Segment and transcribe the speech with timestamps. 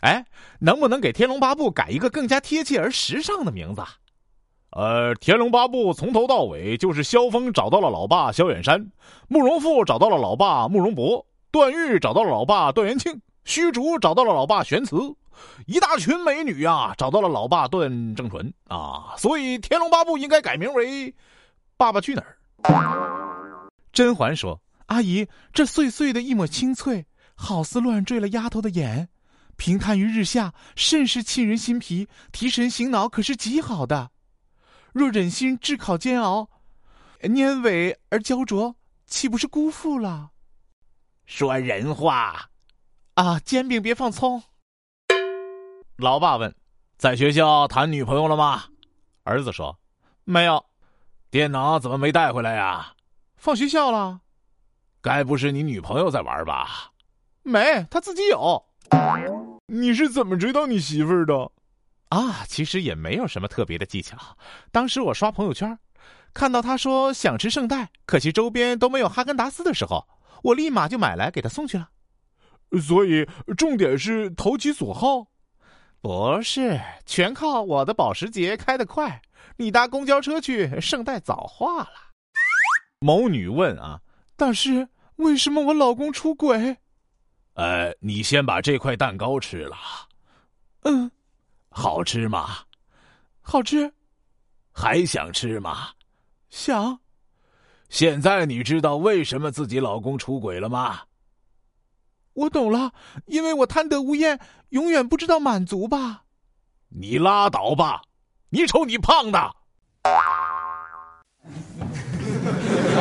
[0.00, 0.24] 哎，
[0.60, 3.82] 能不能给《天龙八部》改一个更加贴切而时尚的名字？
[4.70, 8.90] 呃，《天龙八部》从头到尾就是萧峰找到了老爸萧远山，
[9.28, 15.16] 慕容复找到了老爸慕容博，段誉找到了老爸段延庆，虚竹找到了老爸玄慈，
[15.66, 19.14] 一大群美女呀找到了老爸段正淳啊！
[19.16, 21.10] 所以《天龙八部》应该改名为
[21.76, 22.36] 《爸爸去哪儿》。
[23.90, 29.08] 甄嬛说：“阿姨，这碎碎的一抹青翠，好似乱坠了丫头的眼。
[29.58, 34.10] 平摊于日下，甚是沁人心脾，提神醒脑，可是极好的。
[34.92, 36.48] 若忍心炙烤煎熬，
[37.20, 40.30] 蔫萎而焦灼，岂不是辜负了？”
[41.26, 42.48] 说人话，
[43.14, 43.38] 啊！
[43.40, 44.42] 煎饼别放葱。
[45.96, 46.54] 老爸问
[46.96, 48.62] ：“在学校谈女朋友了吗？”
[49.24, 49.78] 儿子说
[50.24, 50.64] ：“没有。”
[51.30, 52.94] 电脑怎么没带回来呀？
[53.36, 54.20] 放学校了。
[55.02, 56.92] 该不是你女朋友在玩吧？
[57.42, 58.64] 没，她自己有。
[59.70, 61.52] 你是怎么追到你媳妇儿的？
[62.08, 64.16] 啊，其实也没有什么特别的技巧。
[64.72, 65.78] 当时我刷朋友圈，
[66.32, 70.08] 看到她说想吃圣代，可惜周边都没有哈根达斯的时候，
[70.42, 71.90] 我立马就买来给她送去了。
[72.80, 75.26] 所以重点是投其所好？
[76.00, 79.20] 不是，全靠我的保时捷开得快。
[79.58, 81.90] 你搭公交车去，圣代早化了。
[83.00, 84.00] 某女问啊，
[84.34, 86.78] 大师，为什么我老公出轨？
[87.58, 89.76] 呃，你先把这块蛋糕吃了。
[90.82, 91.10] 嗯，
[91.68, 92.58] 好吃吗？
[93.40, 93.92] 好吃。
[94.72, 95.88] 还想吃吗？
[96.50, 97.00] 想。
[97.88, 101.00] 现在你知道为什么自己老公出轨了吗？
[102.34, 102.92] 我懂了，
[103.26, 106.22] 因为我贪得无厌，永远不知道满足吧。
[106.90, 108.02] 你拉倒吧。
[108.50, 109.56] 你瞅你胖的。